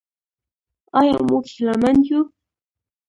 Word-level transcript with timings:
آیا 0.99 1.15
موږ 1.29 1.45
هیله 1.53 1.75
مند 1.81 2.01
یو؟ 2.09 2.21